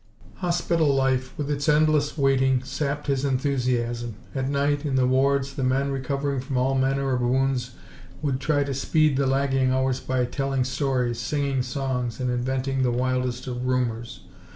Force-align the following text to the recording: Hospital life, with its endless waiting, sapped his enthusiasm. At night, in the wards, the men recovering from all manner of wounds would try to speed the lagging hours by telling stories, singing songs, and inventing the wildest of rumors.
Hospital 0.37 0.91
life, 0.91 1.31
with 1.37 1.51
its 1.51 1.69
endless 1.69 2.17
waiting, 2.17 2.63
sapped 2.63 3.05
his 3.05 3.23
enthusiasm. 3.23 4.15
At 4.33 4.49
night, 4.49 4.83
in 4.83 4.95
the 4.95 5.05
wards, 5.05 5.53
the 5.53 5.63
men 5.63 5.91
recovering 5.91 6.39
from 6.39 6.57
all 6.57 6.73
manner 6.73 7.13
of 7.13 7.21
wounds 7.21 7.75
would 8.19 8.39
try 8.39 8.63
to 8.63 8.73
speed 8.73 9.15
the 9.15 9.27
lagging 9.27 9.69
hours 9.71 9.99
by 9.99 10.25
telling 10.25 10.63
stories, 10.63 11.19
singing 11.19 11.61
songs, 11.61 12.19
and 12.19 12.31
inventing 12.31 12.81
the 12.81 12.89
wildest 12.89 13.45
of 13.45 13.67
rumors. 13.67 14.21